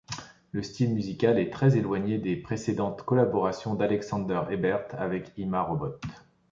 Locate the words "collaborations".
3.03-3.75